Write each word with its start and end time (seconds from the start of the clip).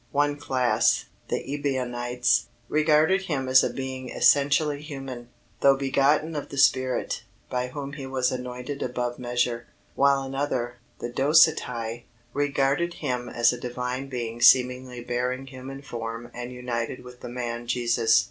One 0.11 0.35
class, 0.37 1.05
the 1.27 1.37
Ebionites, 1.47 2.47
regarded 2.69 3.25
Him 3.25 3.47
as 3.47 3.63
a 3.63 3.69
being 3.71 4.09
essentially 4.09 4.81
human, 4.81 5.29
though 5.59 5.77
begotten 5.77 6.35
of 6.35 6.49
the 6.49 6.57
Spirit, 6.57 7.21
by 7.51 7.67
whom 7.67 7.93
He 7.93 8.07
was 8.07 8.31
anointed 8.31 8.81
above 8.81 9.19
measure; 9.19 9.67
while 9.93 10.23
another, 10.23 10.77
the 10.97 11.09
Docetae, 11.11 12.05
regarded 12.33 12.95
Him 12.95 13.29
as 13.29 13.53
a 13.53 13.59
Divine 13.61 14.09
Being 14.09 14.41
seemingly 14.41 15.03
bearing 15.03 15.45
human 15.45 15.83
form 15.83 16.31
and 16.33 16.51
united 16.51 17.03
with 17.03 17.19
the 17.19 17.29
man 17.29 17.67
Jesus. 17.67 18.19